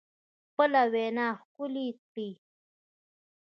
خپله 0.49 0.81
وینا 0.93 1.27
ښکلې 1.41 1.87
کړئ 2.11 2.31